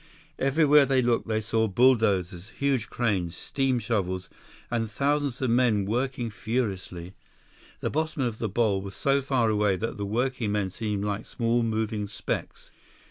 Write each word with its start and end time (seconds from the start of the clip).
Everywhere 0.39 0.87
they 0.87 1.03
looked 1.03 1.27
they 1.27 1.41
saw 1.41 1.67
bulldozers, 1.67 2.49
huge 2.57 2.89
cranes, 2.89 3.37
steam 3.37 3.77
shovels, 3.77 4.31
and 4.71 4.89
thousands 4.89 5.43
of 5.43 5.51
men 5.51 5.85
working 5.85 6.31
furiously. 6.31 7.13
The 7.81 7.91
bottom 7.91 8.23
of 8.23 8.39
the 8.39 8.49
bowl 8.49 8.81
was 8.81 8.95
so 8.95 9.21
far 9.21 9.51
away 9.51 9.75
that 9.75 9.97
the 9.97 10.05
working 10.07 10.53
men 10.53 10.71
seemed 10.71 11.05
like 11.05 11.27
small 11.27 11.61
moving 11.61 12.07
specks. 12.07 12.71